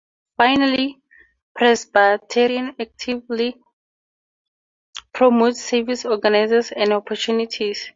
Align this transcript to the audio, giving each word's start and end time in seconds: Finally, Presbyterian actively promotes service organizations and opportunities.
Finally, 0.35 0.99
Presbyterian 1.53 2.75
actively 2.79 3.55
promotes 5.13 5.63
service 5.63 6.05
organizations 6.05 6.71
and 6.75 6.91
opportunities. 6.93 7.87